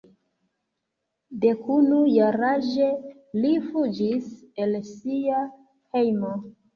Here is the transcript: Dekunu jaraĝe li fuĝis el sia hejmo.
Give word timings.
Dekunu 1.41 1.99
jaraĝe 2.13 2.87
li 3.43 3.51
fuĝis 3.65 4.31
el 4.65 4.73
sia 4.89 5.43
hejmo. 5.97 6.33